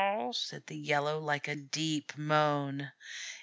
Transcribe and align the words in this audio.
said 0.31 0.63
Yellow, 0.71 1.19
like 1.19 1.47
a 1.47 1.55
deep 1.55 2.17
moan. 2.17 2.91